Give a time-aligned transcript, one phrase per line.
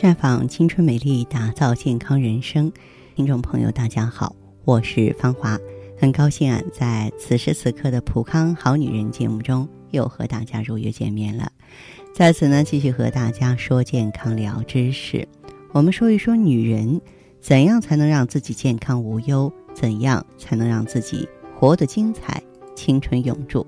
[0.00, 2.72] 绽放青春美丽，打造健康人生。
[3.14, 4.34] 听众朋友，大家好，
[4.64, 5.58] 我是芳华，
[5.98, 11.52] 很高兴啊，在此时此刻的《普康好女人》节目中又和大家如约见面了。
[12.14, 15.28] 在此呢，继续和大家说健康聊知识。
[15.72, 16.98] 我们说一说女人
[17.38, 22.42] 怎样才能让自己健康无忧，怎样才能让自己活得精彩，
[22.74, 23.66] 青春永驻。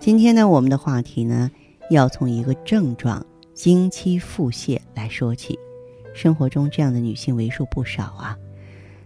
[0.00, 1.48] 今天呢，我们的话题呢，
[1.90, 3.24] 要从一个症状——
[3.54, 5.58] 经期腹泻来说起。
[6.12, 8.36] 生活中这样的女性为数不少啊。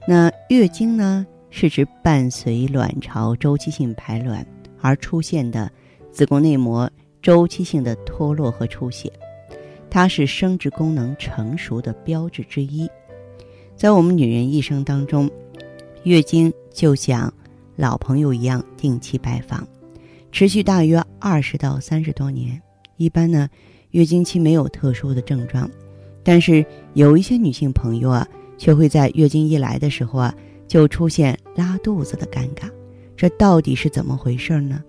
[0.06, 4.46] 那月经呢，是指伴随卵巢周期性排卵
[4.80, 5.70] 而出现的
[6.10, 6.90] 子宫内膜
[7.22, 9.12] 周期性的脱落和出血，
[9.88, 12.88] 它是生殖功能成熟的标志之一。
[13.74, 15.30] 在我们女人一生当中，
[16.02, 17.32] 月经就像
[17.76, 19.66] 老朋友一样定期拜访。
[20.30, 22.60] 持续大约二十到三十多年，
[22.96, 23.48] 一般呢，
[23.90, 25.70] 月经期没有特殊的症状，
[26.22, 28.26] 但是有一些女性朋友啊，
[28.56, 30.34] 却会在月经一来的时候啊，
[30.66, 32.70] 就出现拉肚子的尴尬，
[33.16, 34.82] 这到底是怎么回事呢？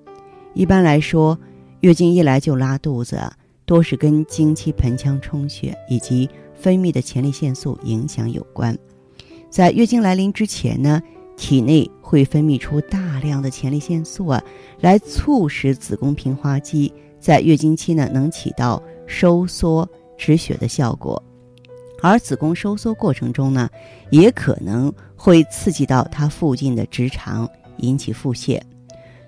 [0.54, 1.38] 一般来说，
[1.82, 3.22] 月经一来就拉肚子，
[3.66, 8.78] 多是跟经期盆腔充血以及分泌的前列腺素影响有关。
[9.50, 11.02] 在月经来临之前呢。
[11.42, 14.44] 体内会分泌出大量的前列腺素啊，
[14.82, 21.22] 来促使子宫平滑肌在月经期呢能起到收缩止血的效果，
[22.02, 23.68] 而子宫收缩过程中呢，
[24.12, 28.62] 也可能会刺激到它附近的直肠，引起腹泻。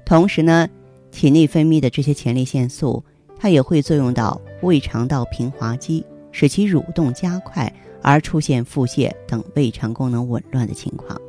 [0.05, 0.69] 同时呢，
[1.11, 3.03] 体内分泌的这些前列腺素，
[3.39, 11.19] 它也会作用到胃肠道平滑肌，使其蠕动加快，而出现腹泻等胃肠功能紊乱的情况。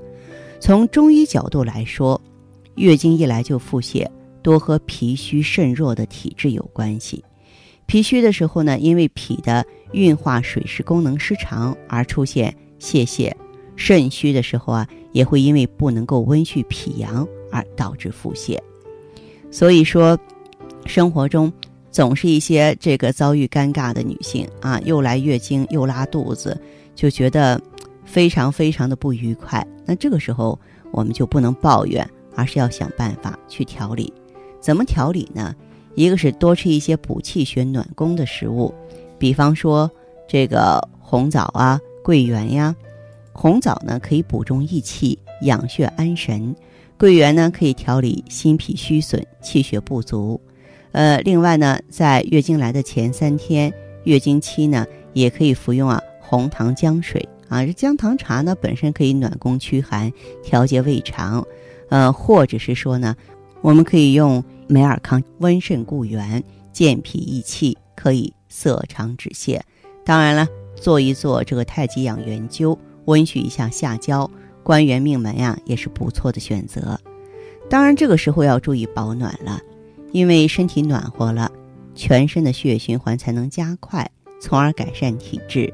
[0.61, 2.21] 从中医角度来说，
[2.75, 4.07] 月经一来就腹泻，
[4.43, 7.25] 多和脾虚肾弱的体质有关系。
[7.93, 9.63] 脾虚的时候呢，因为脾的
[9.93, 13.31] 运化水湿功能失常而出现泄泻；
[13.77, 18.59] 肾虚的时候啊，也会因为不能够温煦脾阳而导致腹泻。
[19.51, 20.19] 所以说，
[20.87, 21.53] 生活中
[21.91, 26.59] 总是一些这个遭遇尴尬的女性啊，又来月经又拉肚子，
[26.95, 27.61] 就觉得。
[28.05, 30.59] 非常非常的不愉快，那这个时候
[30.91, 34.13] 我们就不能抱怨，而是要想办法去调理。
[34.61, 35.55] 怎么调理呢？
[35.95, 38.73] 一个是多吃一些补气血暖宫的食物，
[39.19, 39.91] 比方说
[40.27, 42.75] 这个红枣啊、桂圆呀。
[43.35, 46.55] 红枣呢可以补中益气、养血安神；
[46.99, 50.39] 桂圆呢可以调理心脾虚损、气血不足。
[50.93, 53.73] 呃，另外呢，在月经来的前三天，
[54.05, 57.27] 月经期呢也可以服用啊红糖姜水。
[57.49, 61.47] 啊，这姜糖茶呢，本身可以暖宫驱寒、调节胃肠，
[61.89, 63.17] 呃，或者是说呢，
[63.63, 69.61] 我们可以用美尔康温肾固元、健脾益气，可以涩肠止泻。
[70.03, 74.31] 当然了，做一做这个太极养元灸，温煦一下下焦、
[74.63, 76.99] 关元、命门呀，也是不错的选择。
[77.69, 79.61] 当然，这个时候要注意保暖了，
[80.11, 81.53] 因为身体暖和了，
[81.95, 84.11] 全身的血液循环才能加快，
[84.41, 85.71] 从而改善体质。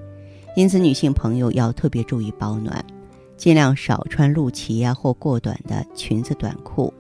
[0.57, 2.85] 因此，女性朋友要特别注意保暖，
[3.37, 6.93] 尽量少穿露脐呀或过短的裙子短裤。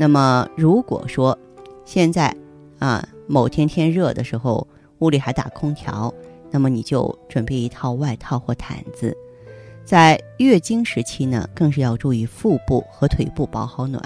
[0.00, 1.38] 那么，如果说
[1.84, 2.34] 现在
[2.78, 4.66] 啊某天天热的时候，
[5.00, 6.10] 屋里还打空调，
[6.50, 9.14] 那么你就准备一套外套或毯子。
[9.84, 14.02] 在月经时期呢，更是要注意腹部和腿部保好暖。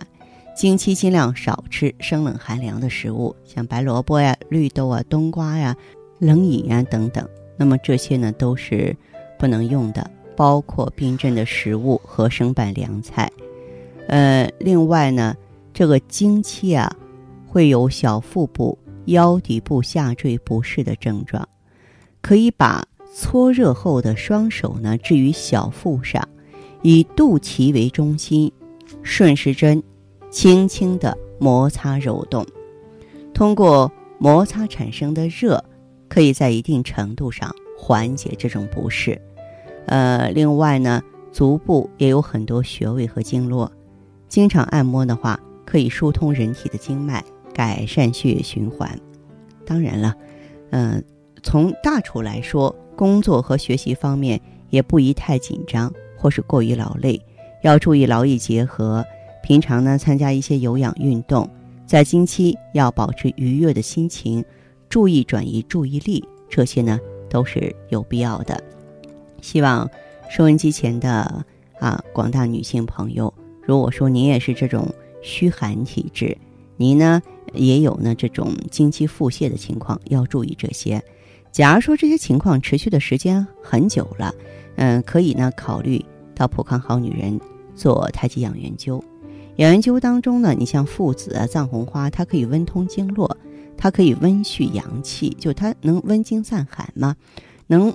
[0.56, 5.76] 经期尽量少吃生冷寒凉的食物，像白萝卜呀、绿豆啊、冬瓜呀、
[6.19, 7.25] 冷饮呀等等。
[7.56, 8.97] 那么这些呢都是
[9.38, 13.31] 不能用的，包括冰镇的食物和生拌凉菜。
[14.09, 15.37] 呃，另外呢，
[15.74, 16.90] 这个经期啊
[17.46, 21.46] 会有小腹部、腰底部下坠不适的症状，
[22.22, 26.26] 可以把搓热后的双手呢置于小腹上，
[26.80, 28.50] 以肚脐为中心，
[29.02, 29.82] 顺时针
[30.30, 32.46] 轻轻的摩擦揉动，
[33.34, 35.62] 通过摩擦产生的热。
[36.06, 39.20] 可以在一定程度上缓解这种不适，
[39.87, 41.02] 呃，另外呢，
[41.32, 43.72] 足部也有很多穴位和经络，
[44.28, 48.99] 经常按摩的话，可以疏通人体的经脉，改善血液循环。
[49.66, 50.14] 当然了，
[50.70, 51.02] 嗯，
[51.43, 54.40] 从大处来说，工作和学习方面
[54.70, 57.20] 也不宜太紧张或是过于劳累，
[57.62, 59.05] 要注意劳逸结合。
[59.43, 61.49] 平常呢，参加一些有氧运动，
[61.87, 64.44] 在经期要保持愉悦的心情。
[64.88, 68.62] 注意转移注意力，这些呢都是有必要的。
[69.40, 69.90] 希望
[70.31, 71.44] 收音机前的
[71.81, 73.32] 啊广大女性朋友，
[73.66, 74.88] 如果说您也是这种
[75.25, 76.37] 虚寒体质，
[76.76, 77.21] 您呢
[77.55, 81.03] 也有呢这种经期腹泻的情况，要注意这些。
[81.50, 84.35] 假如说这些情况持续的时间很久了，
[84.76, 86.05] 嗯，可以呢考虑
[86.35, 87.41] 到普康好女人
[87.75, 89.03] 做太极养元灸。
[89.56, 93.35] 养元灸当中呢，你像附子啊、藏红花，它可以温通经络，
[93.76, 97.17] 它可以温煦阳气，就它能温经散寒嘛，
[97.69, 97.94] 能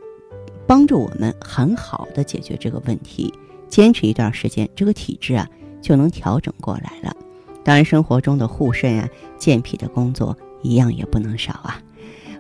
[0.66, 3.32] 帮助我们很好的解决这个问题。
[3.68, 5.48] 坚持一段时间，这个体质啊
[5.82, 7.16] 就能调整过来了。
[7.64, 11.82] 当然，生活中的护肾啊、健脾的工作一样也不能少啊。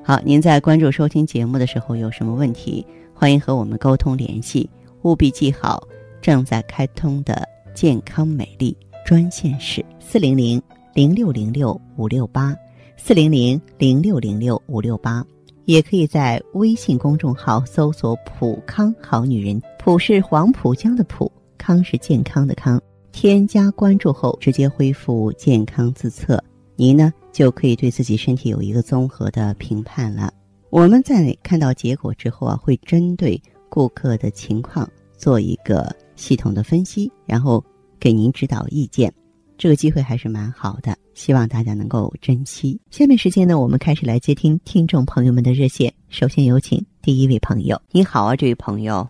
[0.03, 4.67] 好，您在关注收听节目的时候有什么问题，欢迎和我们沟通联系，
[5.03, 5.87] 务必记好
[6.21, 8.75] 正在开通的健康美丽
[9.05, 10.59] 专线是四零零
[10.93, 12.55] 零六零六五六八，
[12.97, 15.23] 四零零零六零六五六八，
[15.65, 22.81] 也可以在微信公众号搜索“普康好女人”，普是黄浦江的浦，康是健康的康，
[23.21, 26.41] 添加关注后直接恢复健康自测，
[26.77, 27.11] 您呢？
[27.33, 30.33] 就可以对自己身体有一个综合的评判了。
[30.69, 33.37] 我们在看到结果之后啊，会针对
[33.67, 37.61] 顾客的情况做一个系统的分析，然后
[37.99, 39.13] 给您指导意见。
[39.57, 42.79] 这个机会还是蛮好的，希望大家能够珍惜。
[42.89, 45.93] 下面时间呢，我们开始来接听听众朋友们的热线。
[46.07, 49.05] 首先有请第一位朋友，你好啊，这位朋友。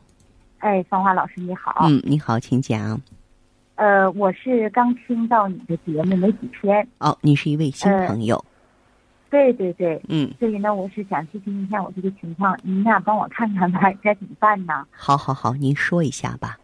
[0.58, 1.88] 哎，芳华老师你好。
[1.88, 3.00] 嗯，你好，请讲。
[3.80, 6.86] 呃，我是刚听到你的节目没几天。
[6.98, 8.44] 哦，你是一位新朋友。
[9.30, 10.02] 对对对。
[10.10, 10.30] 嗯。
[10.38, 14.86] 所以呢，我是想咨询一下我这个情况，您俩帮我看看吧，该怎么办呢？
[14.92, 16.58] 好，好，好，您说一下吧。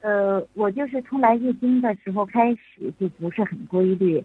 [0.00, 4.24] 呃，我就是从来月经的时候开始就不是很规律。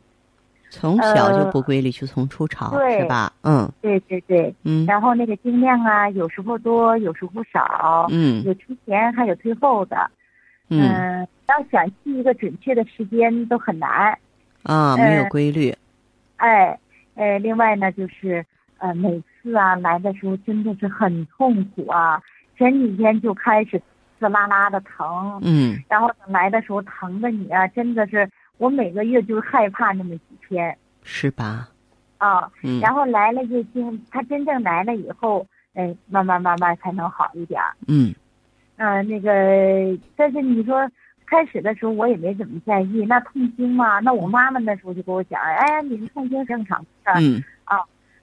[0.72, 3.32] 从小就不规律，就从初潮是吧？
[3.44, 3.72] 嗯。
[3.84, 4.52] 对对对。
[4.64, 4.84] 嗯。
[4.88, 8.08] 然后那个经量啊，有时候多，有时候少。
[8.10, 8.44] 嗯。
[8.44, 10.10] 有提前，还有推后的。
[10.70, 11.28] 嗯。
[11.48, 14.18] 要想记一个准确的时间都很难，
[14.64, 15.72] 啊，没有规律。
[16.38, 16.78] 哎，
[17.14, 18.44] 呃，另外呢，就是
[18.80, 22.20] 呃，每次啊来的时候真的是很痛苦啊，
[22.58, 23.80] 前几天就开始
[24.20, 28.28] 刺啦啦的疼，嗯，然后等来的时候疼的你啊，真的是
[28.58, 31.70] 我每个月就害怕那么几天，是吧？
[32.18, 35.46] 啊，嗯，然后来了月经，它真正来了以后，
[35.76, 37.62] 哎，慢慢慢慢才能好一点。
[37.88, 38.14] 嗯，
[38.78, 40.90] 嗯，那个，但是你说。
[41.28, 47.80] 开始的时候我也没怎么在意，那痛经嘛，那我妈妈那时候就跟我讲，哎，你们痛经正常的，嗯啊，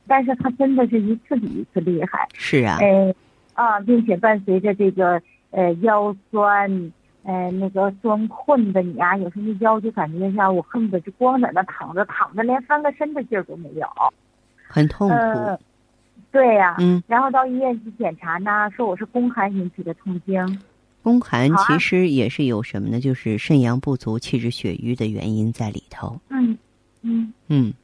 [0.07, 3.13] 但是它真的是一次比一次厉害，是啊，哎，
[3.55, 5.21] 啊，并且伴随着这个
[5.51, 6.93] 呃腰酸，
[7.25, 13.87] 呃那个酸困的你啊，有时候那腰就感觉像我恨不得就光在那躺着，躺着连翻个身的劲儿都没有，
[14.69, 15.59] 很痛苦，
[16.33, 20.59] 对呀，嗯，然后到医院去检查呢，说我是宫寒引起的痛经。
[21.03, 22.99] 宫寒其实也是有什么呢？
[22.99, 26.19] 就是肾阳不足、气滞血瘀的原因在里头。
[26.31, 26.57] 嗯
[27.03, 27.75] 嗯嗯，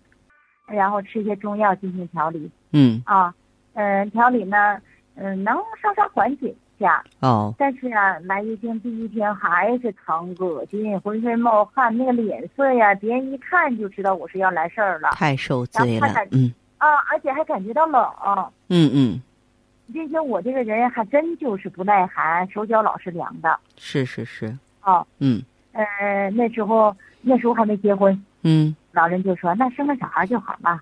[0.67, 2.51] 然后吃一些中药进行调理。
[2.73, 3.35] 嗯啊，
[3.75, 4.81] 嗯，调理呢，
[5.17, 7.05] 嗯，能稍稍缓解一下。
[7.21, 7.53] 哦。
[7.59, 15.11] 但是啊，来月经第一天还是疼、恶心、浑身冒汗，那个脸色呀，别人一看就知道我是要来事儿了。
[15.13, 16.07] 太受罪了。
[16.31, 16.51] 嗯。
[16.79, 18.05] 啊，而且还感觉到冷。
[18.69, 19.23] 嗯嗯。
[19.93, 23.59] 并且我这个人还真就是不耐寒，手脚老是凉的。
[23.77, 24.57] 是是是。
[24.83, 25.07] 哦。
[25.19, 25.43] 嗯。
[25.73, 28.25] 呃，那时候那时候还没结婚。
[28.43, 28.75] 嗯。
[28.93, 30.81] 老人就说：“那生个小孩就好了。”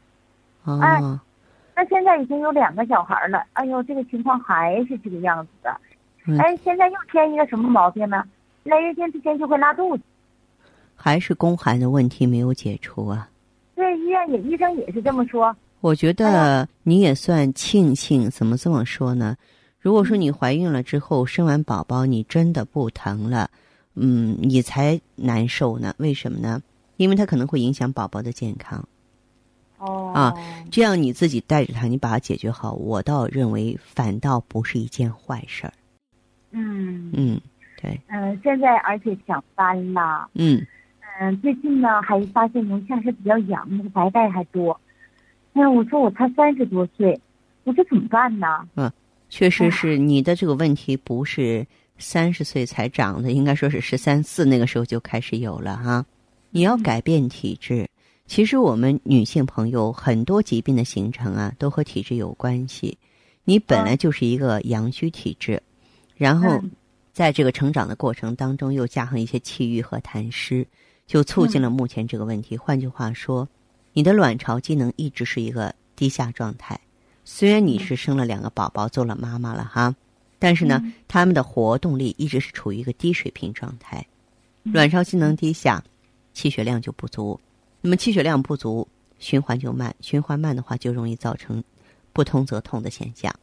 [0.64, 0.80] 啊。
[0.80, 1.00] 哎，
[1.74, 3.44] 那现在已经有两个小孩了。
[3.52, 5.80] 哎呦，这个情况还是这个样子的。
[6.38, 8.24] 哎，现在又添一个什么毛病呢？
[8.64, 10.02] 来月经之前就会拉肚子。
[10.96, 13.28] 还是宫寒的问题没有解除啊？
[13.76, 15.54] 对，医院也医生也是这么说。
[15.86, 19.36] 我觉得你也算庆幸，怎么这么说呢？
[19.78, 23.48] 如果说你怀孕了之后生完宝宝，你真的不疼了，
[23.94, 25.94] 嗯，你才难受呢。
[25.98, 26.60] 为什么呢？
[26.96, 28.84] 因为它可能会影响宝宝的健康。
[29.78, 30.10] 哦。
[30.12, 30.34] 啊，
[30.72, 35.72] 这样你自己带着他，你把它解决好，我倒认为反倒不是一件坏事儿。
[36.50, 37.12] 嗯。
[37.12, 37.40] 嗯，
[37.80, 38.00] 对。
[38.08, 40.28] 嗯，现在而且想翻了。
[40.34, 40.66] 嗯。
[41.20, 44.76] 嗯，最近呢还发现腋下是比较痒，那个白带还多。
[45.56, 47.18] 哎，我说我才三十多岁，
[47.64, 48.46] 我这怎么办呢？
[48.74, 48.92] 嗯，
[49.30, 56.04] 确实是你的这个问题不是三十岁才长的，应该说是十三四那个时候就开始有了哈。
[56.50, 57.88] 你要改变体质，
[58.26, 62.98] 其实我们女性朋友很多疾病的形成啊，都和体质有关系。
[63.44, 65.62] 你本来就是一个阳虚体质，
[66.16, 66.62] 然后
[67.14, 70.66] 在这个成长的过程当中又加上一些气郁和痰湿，
[71.06, 72.58] 就促进了目前这个问题。
[72.58, 73.48] 换句话说。
[73.96, 76.78] 你的卵巢机能一直是一个低下状态，
[77.24, 79.96] 虽然你是生了两个宝宝做了妈妈了哈，
[80.38, 84.06] 但是呢，他们的活动力一直是处于一个低水平状态，
[84.64, 85.82] 卵巢机能低下，
[86.34, 87.40] 气血量就不足，
[87.80, 88.86] 那么气血量不足，
[89.18, 91.64] 循环就慢，循环慢的话就容易造成
[92.12, 93.34] 不通则痛的现象。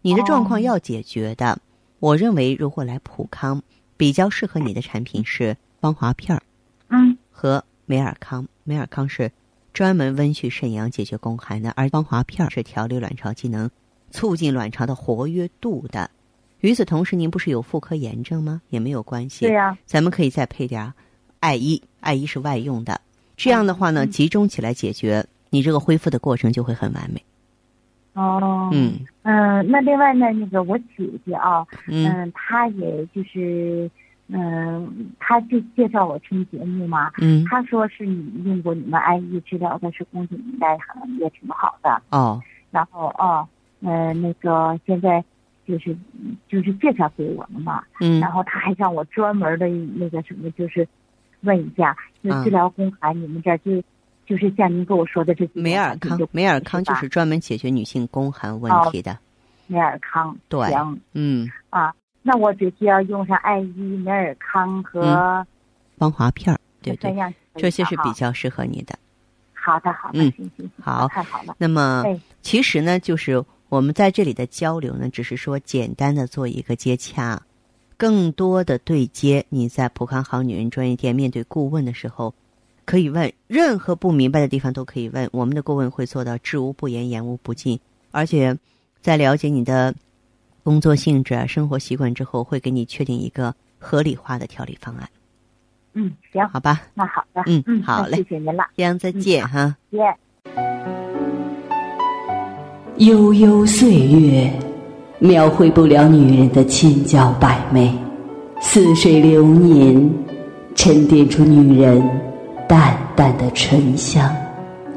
[0.00, 1.58] 你的状况要解决的，
[1.98, 3.60] 我认为如果来普康，
[3.96, 6.42] 比较适合你的产品是芳华片儿，
[6.86, 8.46] 嗯，和美尔康。
[8.62, 9.32] 美尔康是
[9.78, 13.70] 专门温煦肾阳、解决宫寒的，而芳华片儿是调理卵巢机能、
[14.10, 16.10] 促进卵巢的活跃度的。
[16.58, 18.60] 与此同时，您不是有妇科炎症吗？
[18.70, 19.46] 也没有关系。
[19.46, 20.92] 对呀、咱们可以再配点
[21.38, 23.00] 艾依，艾依是外用的。
[23.36, 27.22] 这样的话呢，嗯集中起来解决，你这个恢复的过程就会很完美。
[28.14, 33.88] 哦，嗯嗯，那另外呢，那个我姐姐啊，嗯嗯，她也就是，
[34.28, 37.44] 嗯，他就介绍我听节目嘛，嗯。
[37.46, 42.02] 他说是你用过你们安逸治疗的是宫颈糜烂，好像也挺好的。
[42.10, 42.40] 哦。
[42.70, 43.48] 然后哦，
[43.80, 45.24] 呃，那个现在
[45.66, 45.96] 就是
[46.48, 48.20] 就是介绍给我们嘛，嗯。
[48.20, 50.86] 然后他还让我专门的那个什么，就是
[51.40, 53.82] 问一下，就啊治疗宫寒，你们这儿就
[54.26, 59.18] 就是像您跟我说的这美尔康美尔康就是专门解决女性宫寒问题的。
[59.66, 61.00] 美尔康，对行。
[61.14, 65.46] 嗯，啊，那我只需要用上艾依、美尔康和
[65.96, 67.14] 芳华片儿，对对，
[67.54, 68.98] 这些是比较适合你的。
[69.52, 70.32] 好的，好的，嗯
[70.80, 77.42] 好太好了，那么哎，其实呢，就是我们在这里的交流呢，只是说简单的做一个接洽，
[77.96, 79.44] 更多的对接。
[79.48, 82.34] 你在普康好女人专业店面对顾问的时候，
[82.84, 87.78] 可以问任何不明白的地方都可以问，我们的顾问会做到知无不言，言无不尽，
[88.10, 88.56] 而且
[89.02, 89.94] 在了解你的
[90.68, 95.08] 工作性质、啊、生活习惯之后，会给你确定一个合理化的调理方案，
[95.94, 96.82] 嗯，行，好吧？
[96.92, 99.74] 那好的，嗯嗯，好嘞谢谢您了，这样再见哈。
[99.90, 99.98] 见。
[102.98, 104.52] 悠悠岁月，
[105.20, 107.90] 描绘不了女人的千娇百媚；
[108.60, 110.10] 似水流年，
[110.74, 112.06] 沉淀出女人
[112.68, 114.30] 淡淡的醇香。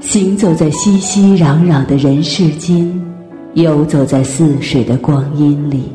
[0.01, 3.10] 行走在熙熙攘攘的人世间，
[3.53, 5.91] 游走在似水的光阴里，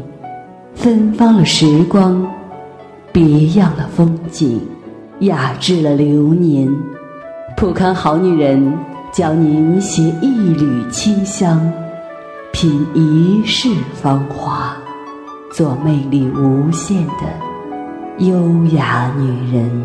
[0.75, 2.31] 芬芳了时光，
[3.13, 4.61] 别样了风景，
[5.21, 6.71] 雅致了流年。
[7.57, 8.77] 普康好女人
[9.11, 11.73] 教您携一缕清香。
[12.53, 14.77] 品一世芳华，
[15.51, 19.85] 做魅力无限的优雅女人。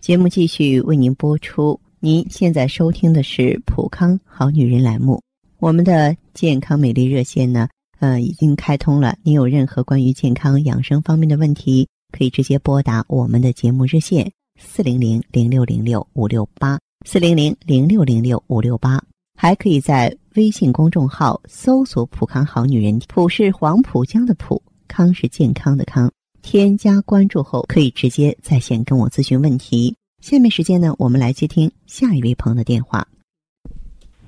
[0.00, 1.78] 节目继续为您播出。
[1.98, 5.22] 您现在收听的是《普康好女人》栏目，
[5.58, 7.68] 我们的健康美丽热线呢，
[8.00, 9.16] 呃，已经开通了。
[9.22, 19.02] 您有任何关于健康养生方面的问题，可以直接拨打我们的节目热线四零零零六零六五六八四零零零六零六五六八，
[19.34, 26.12] 还可以在微信公众号搜索“普康好女人”，普是黄浦江的浦，康是健康的康。
[26.42, 29.96] 添加关注后，可以直接在线跟我咨询问题。
[30.26, 33.06] 下面时间呢，我们来接听下一位朋友的电话。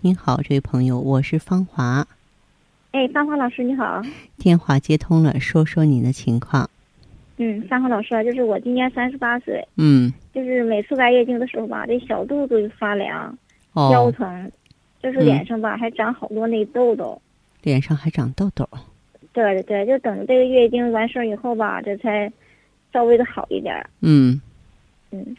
[0.01, 2.07] 您好，这位朋友，我是芳华，
[2.93, 4.01] 哎，芳华老师你好。
[4.37, 6.71] 电话接通了，说说您的情况。
[7.39, 13.37] 嗯，芳华老师啊，就是我今年三十八岁，嗯，就是每次来月经的时候吧，这小肚子就发凉，
[13.75, 14.53] 腰哦，疼，
[15.03, 17.21] 就是脸上吧、还长好多那痘痘。
[17.63, 18.65] 脸上还长痘痘。
[19.33, 22.33] 对对对，就等这个月经完事儿以后吧，这才
[22.93, 23.91] 稍微的好一点儿。
[24.01, 24.41] 嗯
[25.11, 25.37] 嗯，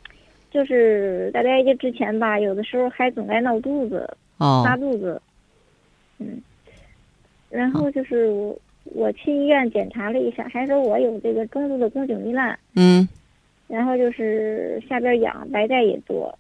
[0.52, 5.22] 就是在来月之前吧，有的时候还总爱闹肚子、哦拉肚子。
[6.18, 6.42] 嗯，
[7.50, 12.58] 然后就是我我去医院检查了一下，还说我有这个中度的宫颈糜烂。
[12.76, 13.08] 嗯
[13.68, 16.38] 然后就是下边痒，白带也多。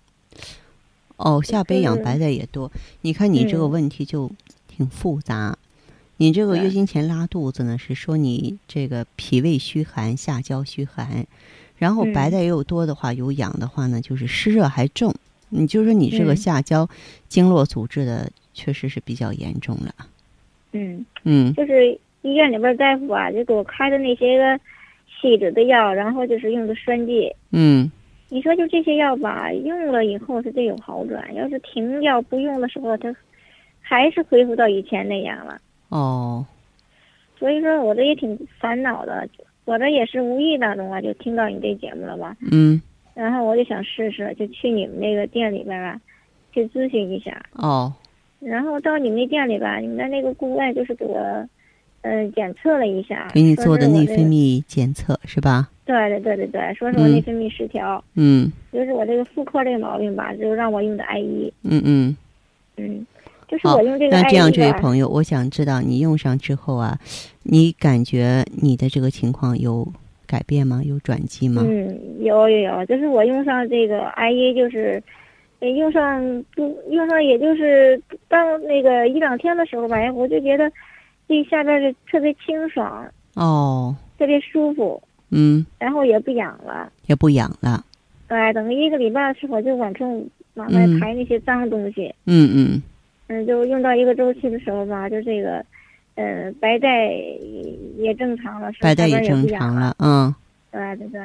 [1.18, 2.72] 哦，下边痒白带也多。
[3.01, 4.32] 你看你这个嗯问题就
[4.68, 5.56] 挺复杂。
[6.18, 11.28] 你这个月经前拉肚子呢，是说你这个脾胃虚寒、下焦虚寒，
[11.80, 15.12] 然后白嗯带又多的话，有痒的话呢，就是湿热还重。
[15.52, 16.88] 你就说你这个嗯下焦
[17.28, 19.96] 经络阻滞的确实是比较严重了。
[20.74, 24.60] 嗯，嗯就是医院里边大夫啊，就给我开的那些个
[25.20, 27.34] 细致的药，然后就是用的栓剂。
[27.52, 27.92] 嗯
[28.28, 33.16] 你说就这些药吧，用了以后它就有好转，要是停药不用的时候，它
[33.82, 35.58] 还是恢复到以前那样了。
[35.88, 36.46] 哦
[37.40, 39.28] 所以说我这也挺烦恼的，
[39.70, 42.82] 我这也是无意当中啊，就听到你这节目了吧，嗯
[43.14, 46.02] 然后我就想试试，就去你们那个店里边吧，
[46.52, 47.40] 去咨询一下。
[47.54, 47.94] 哦
[48.40, 51.20] 然后到你们那店里吧，你们的那个顾问就是给我，
[52.02, 54.08] 嗯、检测了一下，给你做的内。
[54.08, 55.70] 分泌检测是吧？
[55.86, 62.18] 对对对对对，说是我嗯内分泌失调，嗯就是我这个妇科这个毛病吧，就让我用的艾依，嗯嗯。
[62.78, 63.06] 嗯，
[63.50, 66.98] 就是好我用这个艾那这样，这位朋友，我想知道你用上之后啊，
[67.41, 69.88] 你感觉你的这个情况有
[70.27, 70.82] 改变吗？
[70.86, 71.63] 有转机吗？
[71.65, 75.01] 嗯，有有有，就是我用上这个艾依，就是，
[75.60, 76.22] 呃用上
[76.56, 80.72] 不用上也就是到那个一两天的时候吧，我就觉得
[81.27, 83.03] 这下边是特别清爽，
[83.34, 85.01] 哦，特别舒服，
[85.32, 86.91] 嗯，然后也不痒了。
[87.08, 87.84] 也不痒了。
[88.27, 92.13] 哎，等一个礼拜的时候就往出往外嗯排那些脏东西。
[92.25, 92.84] 嗯嗯
[93.30, 95.64] 嗯，就用到一个周期的时候吧，就这个，
[96.16, 97.08] 呃，白带
[97.98, 99.48] 也正常了，白带也也正。
[99.48, 99.96] 常了。
[100.00, 100.34] 嗯，
[100.72, 101.22] 对对对。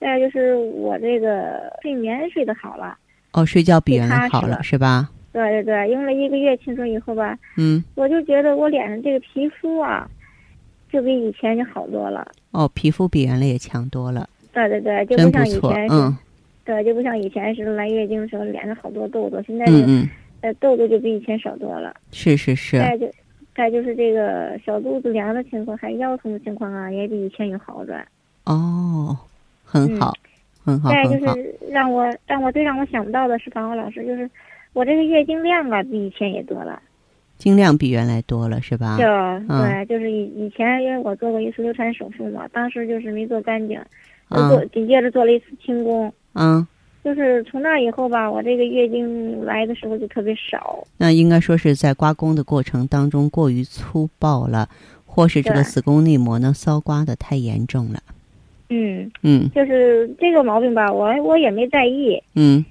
[0.00, 2.96] 再有就是我这个睡眠睡得好了，
[3.32, 5.10] 哦，睡觉比原来好了是吧？
[5.32, 10.08] 对对对，用了一个月青春以后吧，嗯，我就觉得我脸上这个皮肤啊，
[10.90, 12.26] 就比以前就好多了。
[12.52, 15.88] 哦，皮肤比原来也强多了，对对对，就不像以前。
[15.88, 16.16] 是，嗯
[16.64, 20.08] 对，就不像以前是来月经的时候脸上好多痘痘，现在就、嗯嗯，
[20.40, 21.94] 呃痘痘就比以前少多了。
[22.12, 22.78] 是是是。
[22.78, 23.10] 再就
[23.54, 28.06] 再就是这个小肚子凉的情况，还腰疼的情况啊，也比以前有好转。
[28.44, 29.16] 哦，
[29.64, 30.14] 很好，
[30.64, 31.18] 很好，再就。
[31.18, 34.28] 是让我让我最让我想不到的是，芳华老师，就是
[34.72, 36.80] 我这个月经量啊，比以前也多了。
[37.38, 38.98] 经量比原来多了是吧？
[38.98, 43.78] 就嗯对，就是以以前因为我做过一次流产手术嘛，当时就是没做干净，
[44.30, 46.12] 又嗯做紧接着做了一次清宫。
[46.34, 46.66] 嗯，
[47.02, 50.86] 就是从那以后吧，我这个月经来的时候就特别少。
[50.98, 54.68] 那应该说是在刮宫的过程当中过于粗暴了，
[55.06, 58.00] 或是这个子宫内膜呢搔刮的太严重了。
[58.68, 62.64] 嗯，嗯就是这个毛病吧，我我也没在意，嗯，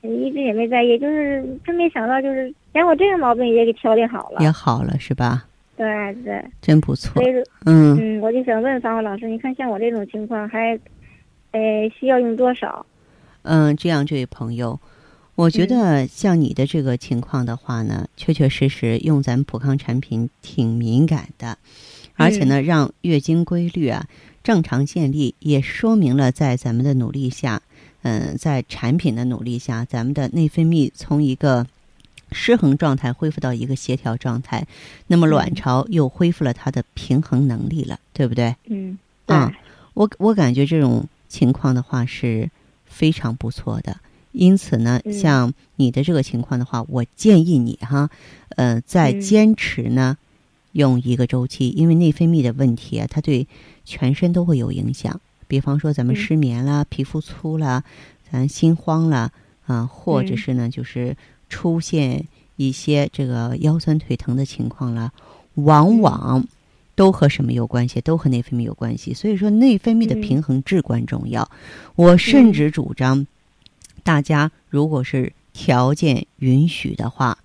[0.00, 4.40] 一直也没在意，就是真没想到，就是连我这个毛病也给调理好了。
[4.40, 5.44] 也好了是吧？
[5.76, 7.28] 对对，真不错所。
[7.28, 10.78] 以说，嗯，嗯，我就想问芳华老师，你看像我这种情况还，
[11.50, 11.60] 呃，
[11.98, 12.86] 需要用多少？
[13.42, 14.78] 嗯，这样，这位朋友，
[15.34, 21.58] 我觉得像你的这个情况的话呢，确确实实用咱们普康产品挺敏感的，
[22.16, 24.06] 而且呢，让月经规律啊
[24.42, 27.62] 正常建立，也说明了在咱们的努力下，
[28.02, 31.66] 嗯，在产品的努力下，咱们的内分泌从一个
[32.30, 34.66] 失衡状态恢复到一个协调状态，
[35.06, 38.54] 那么卵巢又恢复了它的平衡能力了，对不对？
[38.66, 39.52] 嗯，对，啊
[39.94, 42.48] 我我感觉这种情况的话是
[42.92, 43.96] 非常不错的，
[44.32, 45.12] 因此呢，嗯。
[45.12, 48.10] 像你的这个情况的话，我建议你哈，
[48.50, 49.20] 呃，再嗯。
[49.20, 50.16] 坚持呢，
[50.72, 53.46] 用一个周期，因为内分泌的问题啊，它对
[53.84, 55.20] 全身都会有影响。
[55.48, 56.16] 比方说咱们嗯。
[56.16, 57.82] 失眠啦、皮肤粗啦、
[58.30, 59.30] 咱心慌啦
[59.66, 60.36] 啊，或者嗯。
[60.36, 61.16] 是呢，就是
[61.48, 62.26] 出现
[62.56, 65.10] 一些这个腰酸腿疼的情况啦，
[65.54, 66.00] 往嗯。
[66.00, 66.46] 往
[66.94, 68.00] 都和什么有关系？
[68.00, 69.14] 都和内分泌有关系。
[69.14, 71.50] 所以说，内分泌的嗯平衡至关重要。
[71.96, 73.26] 我甚至主张，
[74.02, 77.38] 大家如果是条件允许的话，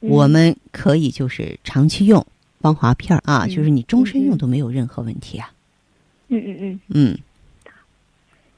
[0.00, 2.26] 嗯我们可以就是长期用
[2.60, 5.52] 芳华片儿啊，嗯就是你终身用都没有任何问题啊。
[6.28, 7.18] 嗯嗯嗯，嗯，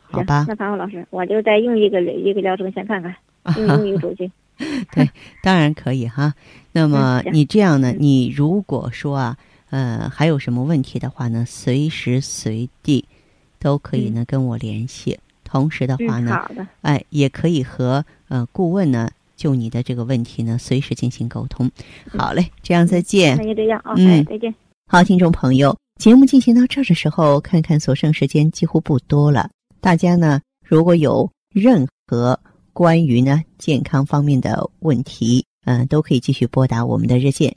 [0.03, 0.45] 好行吧。
[0.49, 3.17] 那芳华老师，我就再用一个一个疗程先看看，
[3.57, 4.31] 用用一个周期。
[5.43, 6.35] 当然可以哈。
[6.73, 7.93] 那么你这样呢？
[7.93, 9.39] 嗯你如果说啊，
[9.73, 13.03] 呃，还有什么问题的话呢，随时随地
[13.59, 15.19] 都可以呢跟我联系。
[15.45, 21.71] 同时的话嗯，呢，哎，也可以和呃顾问呢就你的这个问题呢随时进行沟通。
[22.19, 23.45] 好嘞，这样再见那。
[23.45, 24.55] 就这样啊，嗯哎，再见。
[24.87, 29.49] 好，听众朋友，节目进行到这儿的时候，看看所剩时间几乎不多了。
[29.81, 32.39] 大家呢，如果有任何
[32.75, 37.57] 关于呢健康方面的问题，嗯、都可以继续拨打我们的热线